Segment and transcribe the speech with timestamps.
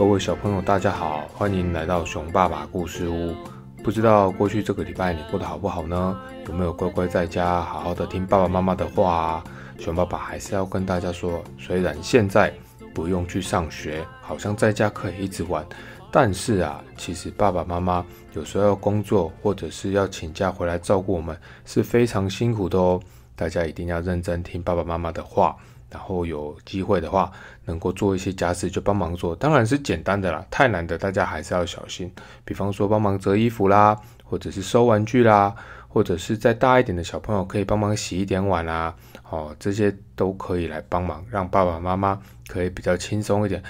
[0.00, 3.36] 各位小朋友，大家好，欢迎来到熊爸爸故事屋。
[3.84, 6.18] 不知道过去这个礼拜你过得好不好呢？
[6.48, 9.44] 有没有乖乖在家好好的听爸爸妈妈的话啊？
[9.78, 12.50] 熊爸爸还是要跟大家说，虽然现在
[12.94, 15.62] 不用去上学，好像在家可以一直玩，
[16.10, 22.98] 但是啊，其实爸爸妈妈有时候要工作或者是要请假回来照顾我们，是非常辛苦的哦。
[23.36, 25.54] 大家一定要认真听爸爸妈妈的话。
[25.90, 27.30] 然后有机会的话，
[27.64, 30.44] 能够做一些家事就帮忙做，当然是简单的啦。
[30.50, 32.10] 太难的大家还是要小心。
[32.44, 35.54] 比方说帮忙折衣服啦，或者是收玩具啦，
[35.88, 38.94] 或者是再大一点的小朋友可以帮忙洗一点碗啊，
[39.28, 43.62] 哦，这些都可以来帮忙，让爸爸妈妈可以比较轻松一点。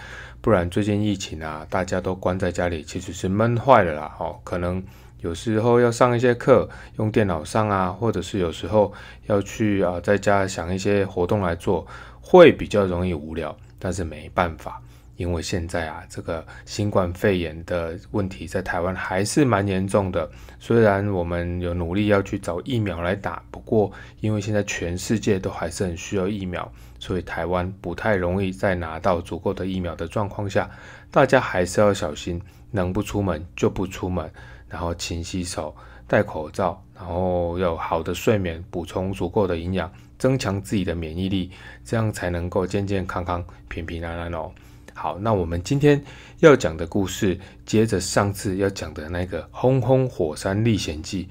[0.43, 4.15] 不然最近疫情啊，大家都关在家里，其实是闷坏了啦。
[4.19, 4.83] 哦，可能
[5.21, 8.91] 有时候要上一些课，用电脑上啊，或者是有时候
[9.27, 11.87] 要去啊，在家想一些活动来做。
[12.31, 14.81] 会比较容易无聊，但是没办法，
[15.17, 20.31] 因为现在啊，这个新冠肺炎的问题在台湾还是蛮严重的。
[20.61, 23.91] 虽然我们有努力要去找疫苗来打，不过
[24.21, 30.71] 因为现在全世界都还是很需要疫苗，所以台湾不太容易在拿到足够的疫苗的状况下，
[31.11, 32.41] 大家还是要小心，
[32.71, 34.31] 能不出门就不出门，
[34.69, 35.75] 然后勤洗手、
[36.07, 39.91] 戴口罩，然后要好的睡眠，补充足够的营养。
[40.21, 41.51] 增强自己的免疫力，
[41.85, 44.53] 这样才能够健健康康、平平安安哦。
[44.93, 46.01] 好，那我们今天
[46.41, 51.25] 要讲的故事，接着上次要讲的那个《轰轰火山历险记》，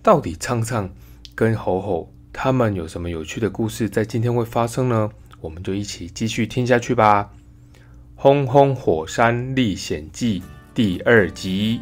[0.00, 0.88] 到底唱唱
[1.34, 5.10] 跟吼吼他们有什么有趣的故事在今天会发生呢？
[5.40, 7.30] 我们就一起继续听下去吧。
[8.14, 10.40] 《轰轰火山历险记》
[10.72, 11.80] 第二集，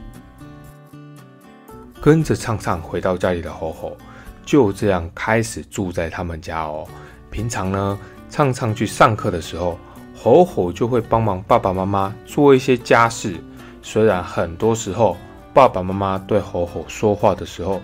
[2.00, 3.96] 跟着唱唱回到家里的吼吼。
[4.44, 6.86] 就这样开始住在他们家哦。
[7.30, 7.98] 平常呢，
[8.30, 9.78] 畅畅去上课的时候，
[10.16, 13.36] 吼吼就会帮忙爸爸妈妈做一些家事。
[13.82, 15.16] 虽然很多时候
[15.52, 17.80] 爸爸妈妈对吼吼说话的时候，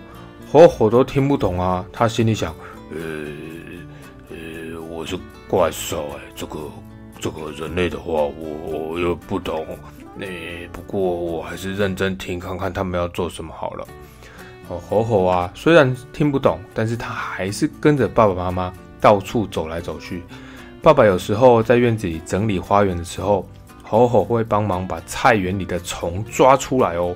[0.51, 1.85] 吼吼都听不懂啊。
[1.91, 2.55] 他心里想：
[2.91, 2.97] 呃
[4.29, 5.17] 呃，我是
[5.47, 6.59] 怪兽哎，这个
[7.19, 9.65] 这个人类的话，我我又不懂。
[10.15, 10.25] 那
[10.73, 13.87] 不过我还是认真听，看看他们要做什么好了。
[14.79, 15.51] 吼吼啊！
[15.55, 20.23] 虽然听不懂，但是他还是跟着爸爸妈妈到处走来走去。
[20.81, 23.47] 爸爸有时候在院子里整理花园的时候，
[23.83, 27.15] 吼吼会帮忙把菜园里的虫抓出来哦。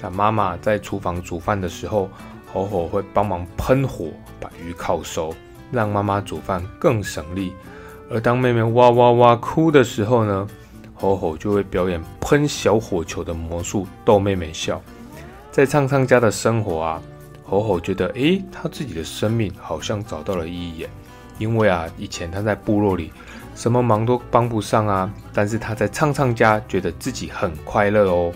[0.00, 2.08] 那妈妈在厨房煮饭的时候，
[2.52, 4.06] 吼吼会帮忙喷火
[4.40, 5.34] 把鱼烤熟，
[5.70, 7.52] 让妈妈煮饭更省力。
[8.10, 10.46] 而当妹妹哇哇哇哭的时候呢，
[10.94, 14.80] 吼吼就会表演喷小火球的魔术，逗妹妹笑。
[15.52, 17.02] 在唱唱家的生活啊，
[17.44, 20.86] 吼吼觉得，诶，他自己的生命好像找到了意义。
[21.36, 23.12] 因为啊，以前他在部落里，
[23.54, 25.12] 什么忙都帮不上啊。
[25.30, 28.32] 但是他在唱唱家，觉得自己很快乐哦。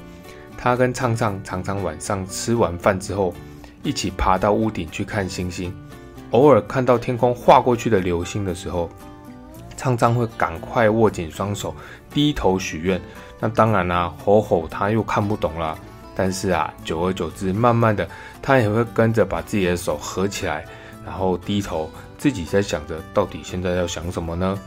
[0.59, 3.33] 他跟唱唱常常晚上吃完饭之后，
[3.83, 5.75] 一起爬到屋顶去看星星。
[6.33, 8.91] 偶尔看到天空划过去的流星的时候，
[9.75, 11.75] 唱唱会赶快握紧双手，
[12.11, 13.01] 低头许愿。
[13.41, 15.79] 那当然啦，吼吼他又看不懂了。
[16.19, 18.09] 但是啊，久而久之，慢慢的，
[18.41, 20.65] 他也会跟着把自己的手合起来，
[21.05, 24.59] 然后低头，自己在想着，到底现在要想什么呢？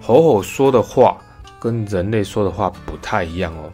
[0.00, 1.18] 吼吼说的话
[1.60, 3.70] 跟人类说的话不太一样哦。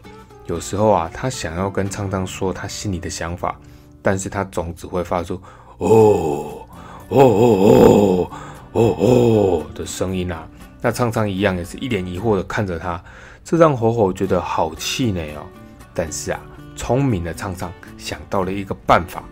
[0.47, 3.57] 有时候啊，他想要跟苍苍说他心里的想法，
[4.03, 5.41] 但是他总只会发出
[5.79, 6.67] 哦
[7.09, 8.31] 哦哦哦
[8.73, 10.49] 哦哦的声音啊。
[10.81, 13.01] 那苍苍一样也是一脸疑惑的看着他，
[13.45, 15.47] 这让吼吼觉得好气馁哦。
[15.95, 16.41] 但是啊。
[16.79, 19.23] 聪明的唱唱想到了一个办法，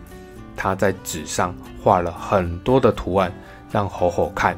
[0.57, 3.33] 他在纸上画了很多的图案，
[3.71, 4.55] 让吼吼看。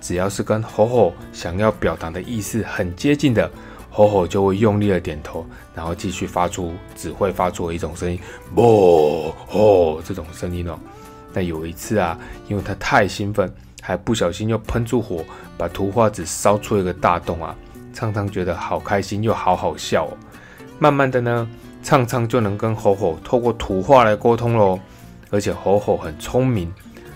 [0.00, 3.50] 只要是跟吼吼想要表达的意思很接近的，
[3.90, 8.20] 吼吼就会用力的点头，然后继续发出只会发出一种声音
[8.54, 10.78] “啵吼”这种声音哦。
[11.32, 12.16] 那有一次啊，
[12.48, 15.24] 因为他太兴奋，还不小心又喷出火，
[15.56, 17.56] 把图画纸烧出一个大洞啊。
[17.92, 20.16] 畅畅觉得好开心又好好笑哦。
[20.78, 21.48] 慢慢的呢。
[21.86, 24.76] 唱唱就能跟吼吼透过图画来沟通喽，
[25.30, 26.68] 而且吼吼很聪明，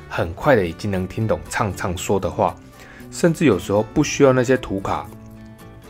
[0.09, 2.55] 很快的已经能听懂唱唱说的话，
[3.11, 5.05] 甚至有时候不需要那些图卡，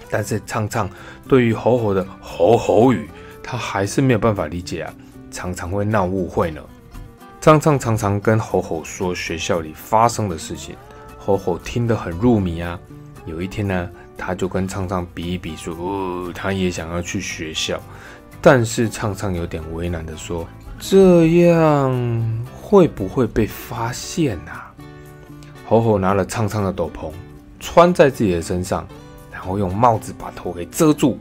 [0.09, 0.89] 但是唱唱
[1.29, 3.11] 对于吼吼的吼吼语，
[3.43, 4.95] 他还是没有办法理解啊，
[5.31, 6.63] 常常会闹误会呢。
[7.39, 10.75] 唱唱常常跟吼吼说学校里发生的事情，
[11.19, 12.81] 吼吼听得很入迷啊。
[13.27, 17.79] 有一天呢，他就跟唱唱比一比，说哦他也想要去学校。
[18.43, 20.47] 但是畅畅有点为难的说
[20.81, 21.93] ：“这样
[22.63, 24.73] 会不会被发现啊？”
[25.69, 27.11] 吼吼拿了畅畅的斗篷，
[27.61, 28.87] 穿在自己的身上，
[29.31, 31.19] 然后用帽子把头给遮住。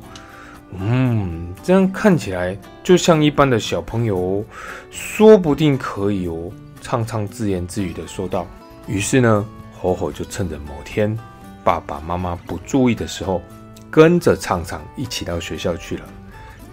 [0.78, 4.44] 嗯，这样看起来就像一般的小朋友，
[4.90, 6.52] 说不定可以哦。
[6.82, 8.48] 畅畅自言自语的说道。
[8.88, 9.46] 于是呢，
[9.82, 11.16] 吼吼就趁着某天
[11.64, 13.42] 爸爸妈妈不注意的时候，
[13.92, 16.04] 跟着畅畅一起到学校去了。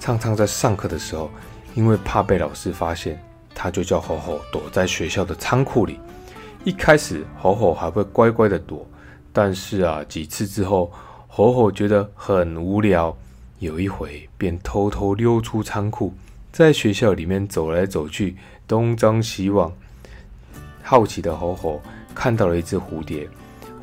[0.07, 1.29] 畅畅在上课的时候，
[1.75, 3.21] 因为怕被老师发现，
[3.53, 5.99] 他就叫吼吼躲在学校的仓库里。
[6.63, 8.87] 一开始，吼吼还会乖乖的躲，
[9.33, 10.93] 但是啊，几次之后，
[11.27, 13.17] 吼吼觉得很无聊，
[13.59, 16.15] 有一回便偷偷溜出仓库，
[16.53, 18.37] 在学校里面走来走去，
[18.69, 19.73] 东张西望。
[20.85, 21.83] 好奇的吼吼
[22.15, 23.29] 看到了一只蝴蝶，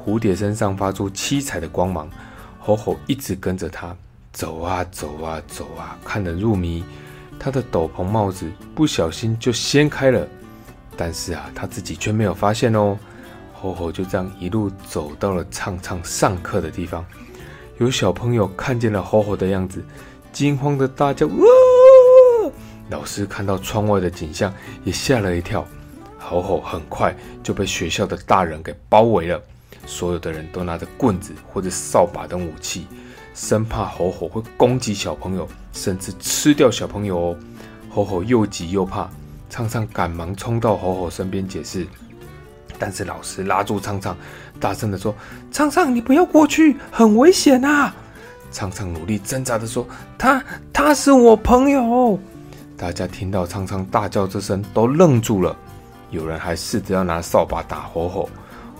[0.01, 2.09] 蝴蝶身上发出七彩的光芒，
[2.61, 3.93] 吼吼一直跟着它
[4.33, 6.83] 走啊走啊走啊，看得入迷。
[7.39, 10.27] 他的斗篷帽子不小心就掀开了。
[10.97, 12.97] 但是啊，他自己却没有发现哦。
[13.53, 17.05] 吼吼就这样一路走到了畅畅上课的地方。
[17.77, 19.83] 有小朋友看见了吼吼的样子，
[20.31, 21.45] 惊慌的大叫：“哇！”
[22.89, 24.53] 老师看到窗外的景象，
[24.83, 25.65] 也吓了一跳。
[26.19, 29.41] 吼吼很快就被学校的大人给包围了，
[29.85, 32.87] 所有的人都拿着棍子或者扫把等武器，
[33.33, 37.37] 生怕吼吼会攻击小朋友，甚至吃掉小朋友哦。
[37.89, 39.09] 吼吼又急又怕。
[39.49, 41.85] 畅畅赶忙冲到吼吼身边解释，
[42.79, 44.17] 但是老师拉住畅畅，
[44.59, 45.13] 大声的说
[45.53, 47.93] ：“畅畅，你不要过去，很危险啊！”
[48.51, 49.85] 畅畅努力挣扎的说
[50.17, 50.43] ：“他
[50.73, 52.17] 他是我朋友。”
[52.75, 55.55] 大家听到畅畅大叫这声，都愣住了。
[56.09, 58.29] 有人还试着要拿扫把打吼吼，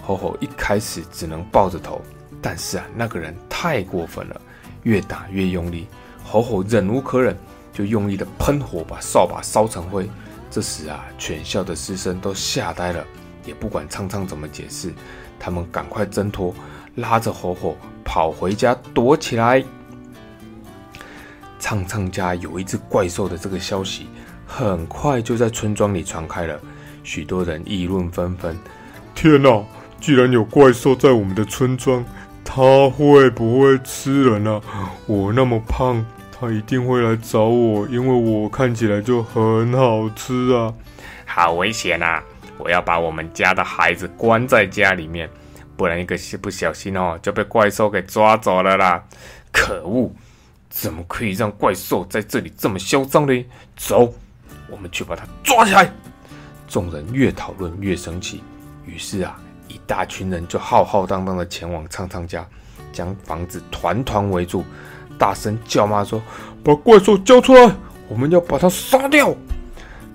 [0.02, 2.02] 吼吼一开始只能抱着头，
[2.42, 4.42] 但是啊，那个人太过分了，
[4.82, 5.88] 越打越用力，
[6.22, 7.34] 吼吼忍无可忍，
[7.72, 10.10] 就用力的喷火，把扫把烧成灰。
[10.52, 13.02] 这时啊，全校的师生都吓呆了，
[13.46, 14.94] 也不管昌昌怎么解释，
[15.40, 16.54] 他们赶快挣脱，
[16.96, 19.64] 拉着吼吼跑回家躲起来。
[21.58, 24.08] 昌昌家有一只怪兽的这个消息，
[24.46, 26.60] 很快就在村庄里传开了，
[27.02, 28.60] 许多人议论纷纷。
[29.16, 29.64] 天哪，
[30.02, 32.04] 居然有怪兽在我们的村庄，
[32.44, 34.62] 他会不会吃人啊？
[35.08, 36.06] 我那么胖。
[36.36, 40.74] 他一定会来找我，因为我看起来就很好吃啊！
[41.26, 42.22] 好危险啊！
[42.58, 45.30] 我要把我们家的孩子关在家里面，
[45.78, 49.02] 不然一个不小心哦就被怪兽给抓走了啦！
[49.54, 50.12] 可恶，
[50.70, 53.46] 怎么可以让怪兽在这里这么嚣张呢？
[53.78, 54.14] 走，
[54.70, 55.90] 我们去把他抓起来！
[56.68, 58.44] 众人越讨论越生气，
[58.86, 59.40] 于是啊，
[59.94, 62.44] 大群人就浩浩荡荡的前往苍苍家，
[62.92, 64.66] 将房子团团围住。
[65.20, 66.20] 大声叫骂说
[66.66, 67.72] ：“把怪兽交出来！
[68.08, 69.36] 我们要把它杀掉！”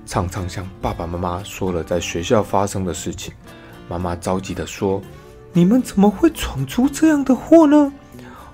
[0.04, 3.32] 畅畅向爸爸妈妈说了在学校发生的事情。
[3.88, 5.00] 妈妈着急地说
[5.54, 7.92] ：“你们怎么会闯出这样的祸呢？”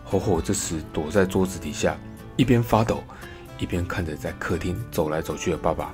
[0.05, 1.97] 火火这时躲在桌子底下，
[2.37, 3.03] 一边发抖，
[3.59, 5.91] 一边看着在客厅走来走去的爸爸。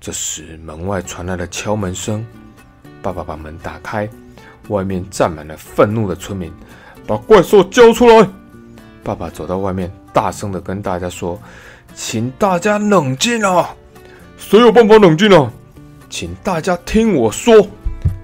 [0.00, 2.24] 这时门外传来了敲门声，
[3.06, 4.08] 爸爸把门打开，
[4.66, 6.52] 外面站满了愤怒的村民
[7.06, 8.28] ：“把怪兽交出来！”
[9.04, 11.40] 爸爸走到外面，大声的跟大家说
[11.94, 13.70] ：“请大家冷静啊！
[14.36, 15.48] 谁有办法冷静啊？
[16.10, 17.68] 请大家听我说，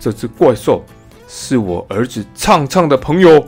[0.00, 0.84] 这只怪兽
[1.28, 3.46] 是我儿子畅畅的朋友。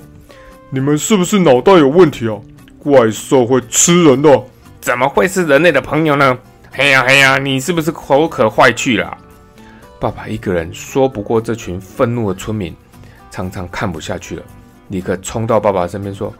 [0.70, 2.38] 你们是不是脑袋有问题啊？
[2.78, 4.40] 怪兽会吃人的，
[4.80, 6.38] 怎么会是人类的朋友呢？
[6.70, 9.18] 嘿呀嘿呀，你是不是口渴坏去了？”
[10.04, 12.76] 爸爸一个人说不过这群愤怒的村民，
[13.30, 14.42] 畅畅看不下去了，
[14.88, 16.30] 立刻冲到爸爸身边说。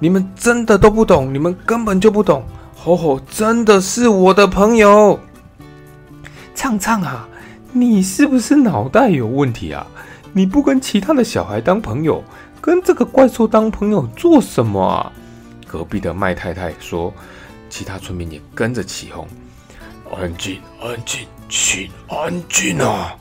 [0.00, 2.44] 你们真的都不懂，你们根本就不懂。
[2.76, 5.20] 吼吼，真的是我的朋友。
[6.56, 7.28] 畅畅啊，
[7.70, 9.86] 你是不是脑袋有问题啊？
[10.32, 12.20] 你不跟其他的小孩当朋友，
[12.60, 15.12] 跟这个怪兽当朋友做什么啊？
[15.68, 17.14] 隔壁的麦太太说，
[17.70, 19.24] 其他村民也跟着起哄。
[20.12, 23.16] 安静，安静，请安静啊！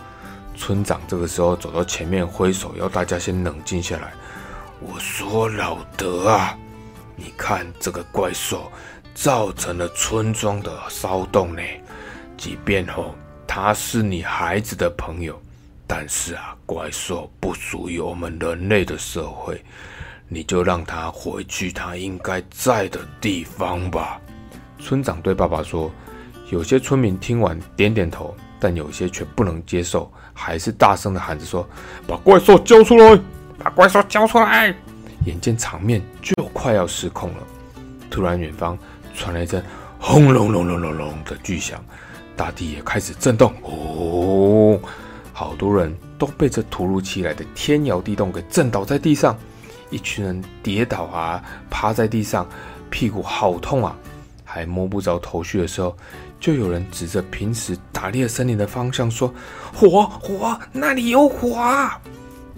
[0.56, 4.14] 村长这个时候走到前面，挥手要大家先冷静下来。
[4.80, 6.58] 我说老德啊。
[7.16, 8.72] 你看这个怪兽
[9.14, 11.62] 造成了村庄的骚动呢。
[12.38, 13.14] 即便哦，
[13.46, 15.40] 他是你孩子的朋友，
[15.86, 19.64] 但是啊，怪兽不属于我们人类的社会，
[20.28, 24.20] 你就让他回去他应该在的地方吧。
[24.80, 25.92] 村长对爸爸说。
[26.54, 31.68] 有些村民听完点点头，但有些却不能接受，还是大声的喊着说
[32.06, 33.20] ：“把怪兽交出来！
[33.58, 34.68] 把怪兽交出来！”
[35.26, 37.38] 眼见场面就快要失控了，
[38.08, 38.78] 突然远方
[39.16, 39.66] 传来一阵
[39.98, 41.84] 轰隆隆隆隆隆的巨响，
[42.36, 43.52] 大地也开始震动。
[43.64, 44.80] 哦，
[45.34, 49.36] 好多人都被这突如其来的天摇地动给震倒在地上，
[49.90, 52.48] 一群人跌倒啊，趴在地上，
[52.92, 53.98] 屁股好痛啊！
[54.46, 55.98] 还摸不着头绪的时候，
[56.44, 59.34] 就有人指着平时打猎森林的方向说
[59.74, 61.98] ：“火火，那里有火！”啊！”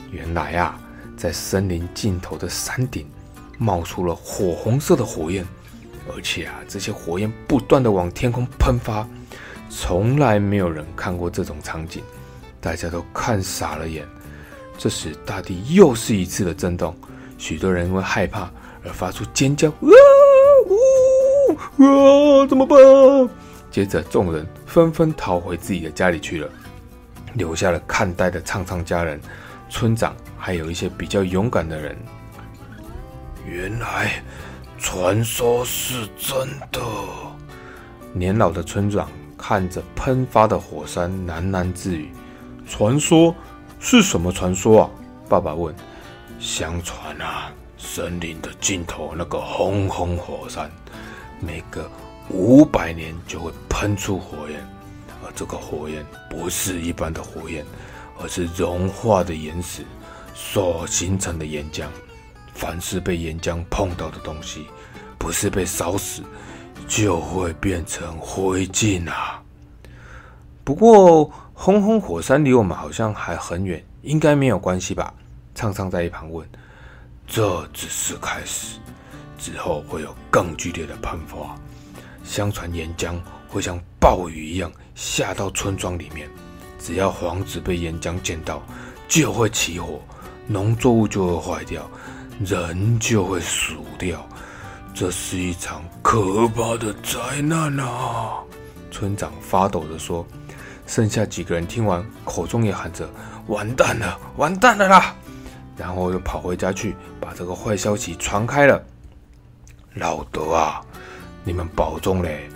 [0.10, 0.80] 原来啊，
[1.15, 3.08] 在森林尽头的山顶，
[3.60, 5.46] 冒出了火红色的火焰，
[6.12, 9.08] 而且啊，这些火焰不断的往天空喷发，
[9.70, 12.01] 从来没有人看过这种场景，
[12.60, 14.04] 大家都看傻了眼。
[14.80, 16.98] 这时，大地又是一次的震动，
[17.38, 18.50] 许多人因为害怕
[18.84, 19.94] 而发出尖叫：“啊
[20.65, 22.48] 呜啊！
[22.48, 22.75] 怎么办？”
[23.75, 26.50] 接着，众人纷纷逃回自己的家里去了，
[27.34, 29.20] 留下了看呆的畅畅家人、
[29.70, 31.94] 村长，还有一些比较勇敢的人。
[33.46, 34.24] 原来，
[34.77, 36.79] 传说是真的。
[38.13, 42.10] 年老的村长看着喷发的火山，喃喃自语
[42.65, 43.36] ：“传说。”
[43.77, 44.89] 是什么传说啊？
[45.27, 45.75] 爸爸问。
[46.39, 50.72] 相传啊，森林的尽头那个红红火山，
[51.41, 51.91] 每个
[52.29, 54.60] 五百年就会喷出火焰，
[55.24, 57.65] 而这个火焰不是一般的火焰，
[58.20, 59.84] 而是融化的岩石
[60.34, 61.86] 所形成的岩浆。
[62.53, 64.65] 凡是被岩浆碰到的东西，
[65.17, 66.24] 不是被烧死，
[66.88, 69.41] 就会变成灰烬啊。
[70.63, 71.32] 不过。
[71.58, 75.13] 红红火山离我们好像还很远，应该没有关系吧？
[75.55, 76.46] 畅畅在一旁问
[77.25, 78.77] ：“这只是开始，
[79.38, 81.55] 之后会有更剧烈的喷发。
[82.25, 83.15] 相传岩浆
[83.48, 86.29] 会像暴雨一样下到村庄里面，
[86.79, 88.62] 只要房子被岩浆溅到，
[89.08, 90.01] 就会起火，
[90.48, 91.89] 农作物就会坏掉，
[92.39, 94.27] 人就会死掉。
[94.94, 98.39] 这是一场可怕的灾难啊！”
[98.91, 100.25] 村长发抖地说。
[100.88, 103.10] 剩下几个人听完，口中也喊着
[103.50, 105.15] ：“完蛋了，完蛋了啦！”
[105.75, 108.79] 然后又跑回家去，把这个坏消息传开了。
[109.96, 110.79] 老德啊，
[111.46, 112.50] 你们保重嘞！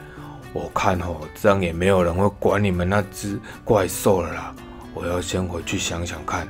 [0.51, 4.53] 我看哦，这样也没有人会管你们那只怪兽了啦。
[4.95, 6.47] 我要先回去想想看，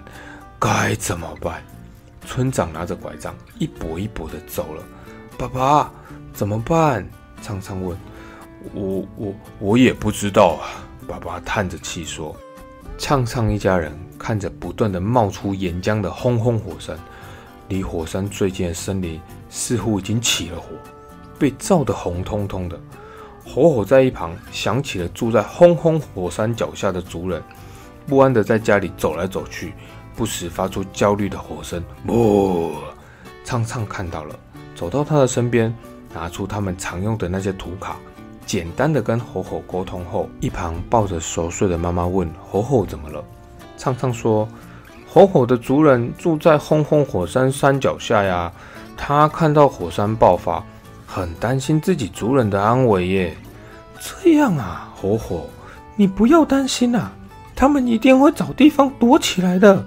[0.57, 1.61] 该怎么办。
[2.25, 4.83] 村长拿着拐杖，一跛一跛的走了。
[5.37, 5.91] 爸爸，
[6.33, 7.05] 怎么办？
[7.41, 7.97] 畅畅问。
[8.73, 10.87] 我我我也不知道啊。
[11.05, 12.35] 爸爸叹着气说
[12.97, 16.97] ：“畅畅一家人看着不断的冒出岩浆的轰轰火山，
[17.67, 19.19] 离火山最近的森林
[19.49, 20.69] 似乎已经起了火，
[21.39, 22.79] 被照得红彤彤的。
[23.43, 27.41] 火火在一旁想起了住在轰轰火山脚下的族人，
[28.05, 29.73] 不安的在家里走来走去，
[30.15, 31.83] 不时发出焦虑的吼声。
[32.05, 32.73] 不，
[33.43, 34.35] 畅畅看到了，
[34.75, 35.73] 走到他的身边，
[36.13, 37.95] 拿出他们常用的那些图卡。”
[38.45, 43.23] 简单的跟吼吼沟通后，一旁抱着熟睡的妈妈问吼吼怎么了？
[43.77, 44.47] 畅畅说，
[45.07, 48.51] 吼吼的族人住在轰轰火山山脚下呀，
[48.97, 50.63] 他看到火山爆发，
[51.11, 53.35] 很担心自己族人的安危耶。
[53.99, 55.49] 这样啊，火火，
[55.95, 57.11] 你不要担心啊，
[57.55, 59.83] 他们一定会找地方躲起来的。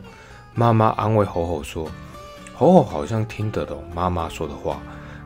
[0.53, 1.89] 妈妈安慰火火说，
[2.53, 4.81] 火火好像听得懂妈妈说的话，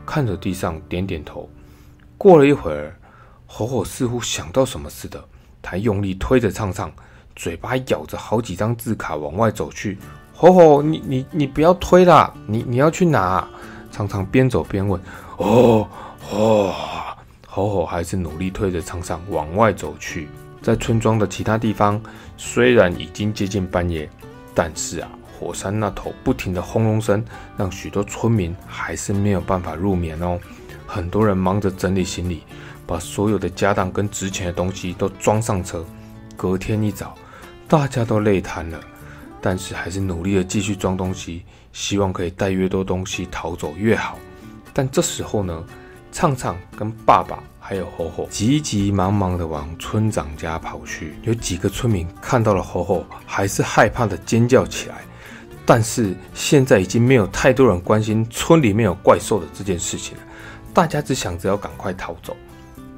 [0.04, 1.48] 看着地上点点头。
[2.18, 2.94] 过了一会儿。
[3.48, 5.24] 火火似乎想到什么似的，
[5.62, 6.90] 他用力推着畅畅，
[7.36, 9.96] 嘴巴咬着好几张字卡往外走去。
[10.34, 13.48] 火火，你你你不要推啦，你你要去哪？
[13.96, 15.00] 常常边走边问。
[15.38, 15.88] 哦
[16.30, 16.74] 哦，
[17.46, 20.28] 吼吼还是努力推着常常往外走去。
[20.60, 21.98] 在村庄的其他地方，
[22.36, 24.06] 虽然已经接近半夜，
[24.54, 27.24] 但是啊，火山那头不停的轰隆声，
[27.56, 30.38] 让许多村民还是没有办法入眠哦。
[30.86, 32.42] 很多人忙着整理行李。
[32.88, 35.84] 把所有的家当跟值钱的东西都装上车。
[36.36, 37.16] 隔天一早，
[37.66, 38.78] 大家都累瘫了，
[39.40, 41.44] 但是还是努力的继续装东西，
[41.76, 44.18] 希望可以带越多东西逃走越好。
[44.73, 45.62] 但这时候呢，
[46.11, 51.14] 畅畅跟爸爸还有吼吼急急忙忙的往村长家跑去。
[51.23, 55.04] 有几个村民看到了吼吼，还是害怕的尖叫起来。
[55.66, 60.23] 但是现在已经没有太多人关心村里面有怪兽的这件事情了，
[60.73, 62.35] 大家只想着要赶快逃走。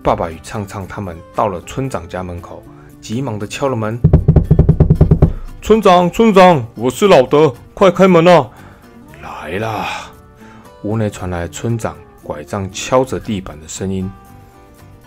[0.04, 2.62] 爸爸与畅畅他们到了村长家门口，
[3.00, 3.98] 急忙的敲了门。
[5.60, 8.48] 村长，村长，我是老德，快开门啊！
[9.48, 10.10] 来啦！
[10.82, 14.10] 屋内传来村长拐杖敲着地板的声音。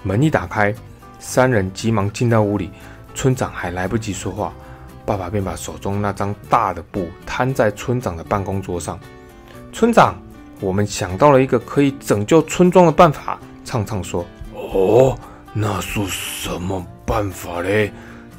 [0.01, 0.73] 门一打开，
[1.19, 2.71] 三人急忙进到屋里。
[3.13, 4.51] 村长还来不及说话，
[5.05, 8.99] 爸爸便把手中那张大的布摊在村长的办公桌上。
[9.71, 10.15] 村长，
[10.59, 13.39] 我们想到了一个可以拯救村庄的办法。
[13.63, 14.25] 畅畅说。
[14.55, 15.15] 哦，
[15.53, 17.93] 那是什么办法嘞？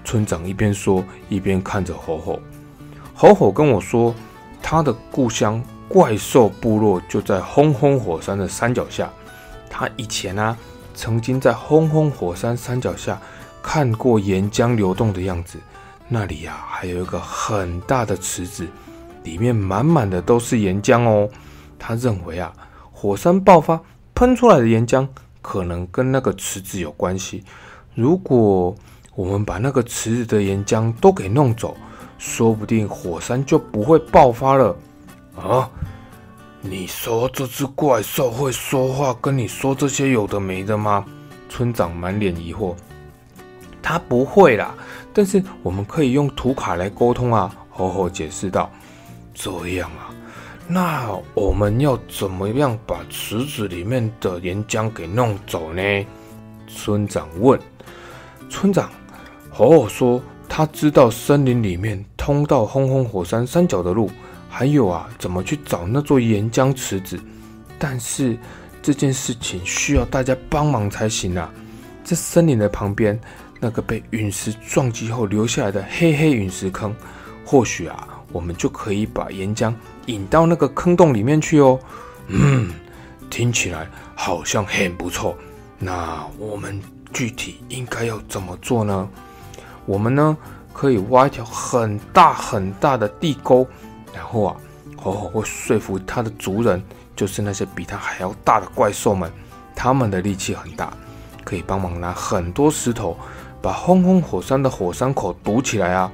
[0.04, 2.40] 村长一边说一边看着吼吼。
[3.14, 4.12] 吼吼跟我说，
[4.60, 9.12] 他的故乡怪兽部落就在轰轰火山的山脚下，
[9.68, 10.56] 他以前啊，
[10.94, 13.20] 曾经在轰轰火山山脚下
[13.62, 15.58] 看过岩浆流动的样子，
[16.08, 18.66] 那里呀还有一个很大的池子，
[19.22, 21.28] 里面满满的都是岩浆哦。
[21.78, 22.50] 他认为啊，
[22.90, 23.78] 火山爆发
[24.14, 25.06] 喷出来的岩浆
[25.42, 27.44] 可能跟那个池子有关系。
[27.94, 28.74] 如果
[29.14, 31.76] 我们把那个池子的岩浆都给弄走，
[32.16, 34.74] 说不定火山就不会爆发了
[35.36, 35.70] 啊！
[36.60, 41.04] 你说这只怪兽会说话，跟你说这些有的没的吗？
[41.48, 42.74] 村长满脸疑惑。
[43.82, 44.74] 他不会啦，
[45.12, 47.54] 但是我们可以用图卡来沟通啊！
[47.70, 48.70] 吼吼解释道。
[49.34, 50.14] 这样啊，
[50.68, 56.06] 那我们要怎么样把池子里面的岩浆给弄走呢？
[56.68, 57.58] 村长问。
[58.48, 58.90] 村长
[59.50, 60.22] 吼吼说。
[60.54, 64.10] 他知道森林里面通到轰轰火山山脚的路，
[64.54, 67.18] 还有啊，怎么去找那座岩浆池子？
[67.78, 68.38] 但是
[68.82, 71.50] 这件事情需要大家帮忙才行啊！
[72.04, 73.18] 在森林的旁边，
[73.58, 76.94] 那个被陨石撞击后留下来的黑黑陨石坑，
[77.46, 79.72] 或许啊，我们就可以把岩浆
[80.04, 81.80] 引到那个坑洞里面去哦。
[82.26, 82.70] 嗯，
[83.30, 85.34] 听起来好像很不错。
[85.78, 86.78] 那我们
[87.10, 89.08] 具体应该要怎么做呢？
[89.86, 90.36] 我们呢
[90.74, 93.66] 可以挖一条很大很大的地沟，
[94.14, 94.56] 然后啊，
[94.96, 96.82] 吼吼会说服它的族人，
[97.16, 99.30] 就是那些比它还要大的怪兽们，
[99.74, 100.92] 他们的力气很大，
[101.44, 103.16] 可以帮忙拿很多石头，
[103.60, 106.12] 把轰轰火山的火山口堵起来啊。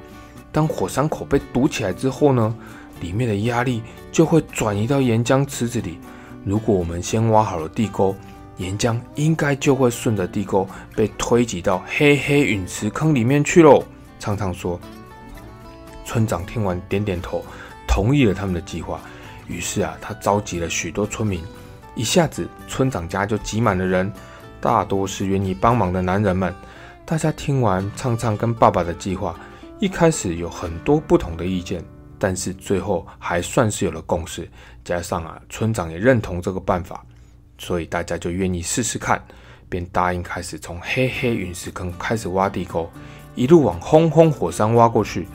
[0.51, 2.55] 当火山口被堵起来之后呢，
[3.01, 5.99] 里面的压力就会转移到岩浆池子里。
[6.43, 8.15] 如果我们先挖好了地沟。
[8.57, 13.81] 岩浆应该就会顺着地沟被推挤到黑黑陨石坑里面去喽。
[14.19, 14.77] 畅畅说。
[16.03, 17.41] 村长听完点点头，
[17.99, 19.01] 同意了他们的计划。
[19.45, 21.43] 于是啊，他召集了许多村民，
[21.95, 24.09] 一下子村长家就挤满了人，
[24.61, 26.55] 大多是愿意帮忙的男人们。
[27.05, 29.37] 大家听完畅畅跟爸爸的计划，
[29.79, 31.83] 一开始有很多不同的意见，
[32.17, 34.49] 但是最后还算是有了共识。
[34.85, 37.05] 加上啊，村长也认同这个办法。
[37.57, 39.21] 所以大家就愿意试试看，
[39.67, 42.89] 便答应开始从黑黑陨石坑开始挖地沟，
[43.35, 45.27] 一路往轰轰火山挖过去。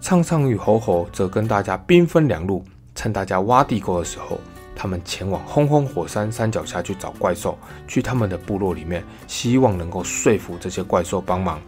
[0.00, 4.40] 畅畅与吼吼则跟大家兵分两路，趁大家挖地沟的时候，
[4.74, 11.60] 他们前往轰轰火山山脚下去找怪兽，去他们的部落里面，希望能够说服这些怪兽帮忙。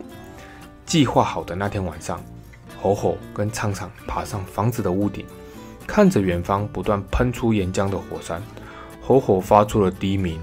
[0.86, 2.20] 计划好的那天晚上，
[2.80, 5.24] 吼吼跟畅畅爬上房子的屋顶，
[5.86, 8.42] 看着远方不断喷出岩浆的火山。
[9.02, 10.40] 吼吼发出了低鸣。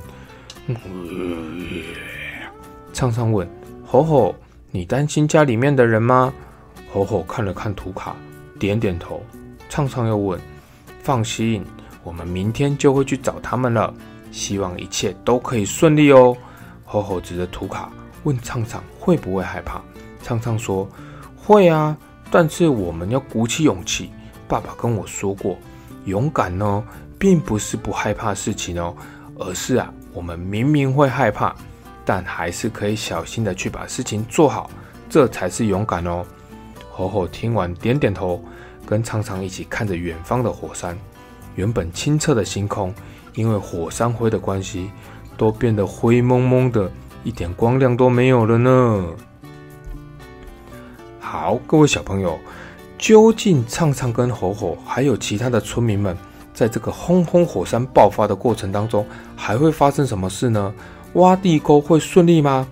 [2.93, 3.49] 畅畅问
[3.87, 4.35] ：“吼吼，
[4.69, 6.31] 你担心家里面的人吗？”
[6.91, 8.15] 吼吼看了看图卡，
[8.59, 9.23] 点点头。
[9.69, 10.39] 畅畅又问
[11.03, 11.65] ：“放心，
[12.03, 13.93] 我们明天就会去找他们了，
[14.31, 16.35] 希望一切都可以顺利哦。”
[16.85, 17.91] 吼吼指着图卡
[18.23, 19.81] 问畅畅：“会不会害怕？”
[20.23, 20.89] 畅畅说
[21.37, 21.95] ：“会啊，
[22.31, 24.11] 但是我们要鼓起勇气。
[24.47, 25.57] 爸爸跟我说过，
[26.05, 26.83] 勇敢呢。”
[27.19, 28.95] 并不是不害怕事情哦，
[29.37, 31.53] 而是啊，我们明明会害怕，
[32.05, 34.71] 但还是可以小心的去把事情做好，
[35.09, 36.25] 这才是勇敢哦。
[36.99, 38.43] 吼吼听完点点头，
[38.85, 40.97] 跟畅畅一起看着远方的火山。
[41.55, 42.93] 原本清澈的星空，
[43.35, 44.91] 因为火山灰的关系，
[45.37, 46.91] 都变得灰蒙蒙的，
[47.23, 49.05] 一点光亮都没有了呢。
[51.21, 52.37] 好，各位小朋友，
[52.97, 56.17] 究竟畅畅跟吼吼还有其他的村民们？
[56.53, 59.05] 在这个轰轰火山爆发的过程当中，
[59.37, 60.73] 还会发生什么事呢？
[61.13, 62.67] 挖地沟会顺利吗？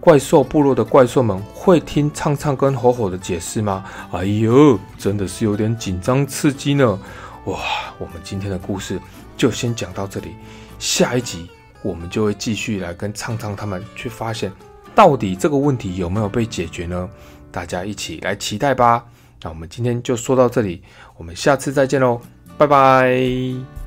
[0.00, 3.84] 怪兽部落的怪兽们会听畅畅跟吼吼的解释吗？
[4.12, 6.98] 哎呦，真的是有点紧张刺激呢！
[7.44, 7.58] 哇，
[7.98, 9.00] 我们今天的故事
[9.36, 10.34] 就先讲到这里，
[10.78, 11.50] 下一集
[11.82, 14.52] 我们就会继续来跟畅畅他们去发现，
[14.94, 17.08] 到底这个问题有没有被解决呢？
[17.50, 19.04] 大家一起来期待吧！
[19.42, 20.82] 那我们今天就说到这里，
[21.16, 22.20] 我们下次再见喽！
[22.56, 23.77] 拜拜。